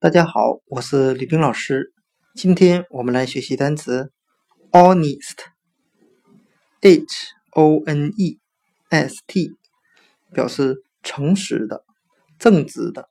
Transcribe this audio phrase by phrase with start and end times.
[0.00, 1.92] 大家好，我是李冰老师。
[2.36, 4.12] 今天我们来学习单词
[4.70, 4.94] honest，h
[7.50, 8.38] o n e
[8.90, 9.50] s t，
[10.32, 11.82] 表示诚实的、
[12.38, 13.08] 正直的。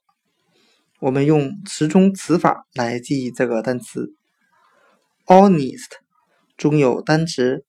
[0.98, 4.14] 我们用词中词法来记忆这个单词
[5.26, 5.90] honest，
[6.56, 7.66] 中有单词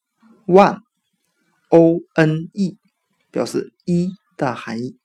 [0.48, 2.78] one，o n e，
[3.32, 4.98] 表示一的含义。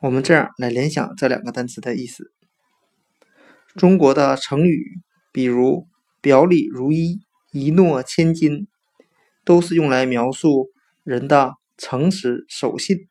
[0.00, 2.32] 我们这样来联想这两个单词的意思。
[3.76, 5.00] 中国的成语，
[5.32, 5.86] 比如
[6.20, 7.20] “表里如一
[7.52, 8.68] ”“一诺千金”，
[9.46, 10.68] 都是用来描述
[11.04, 13.08] 人的诚实守信。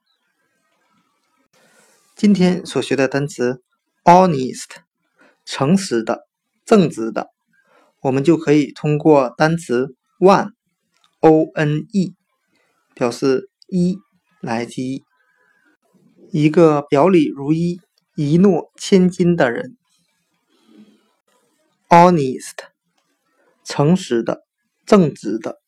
[2.15, 3.63] 今天所学的单词
[4.03, 4.65] “honest”，
[5.45, 6.27] 诚实的、
[6.63, 7.29] 正直的，
[8.03, 12.13] 我们就可以通过单词 “one”，o n e，
[12.93, 13.97] 表示一
[14.39, 15.03] 来记。
[16.31, 17.81] 一个表里如一、
[18.15, 19.75] 一诺千金的人。
[21.91, 22.55] honest，
[23.65, 24.45] 诚实的，
[24.85, 25.60] 正直的。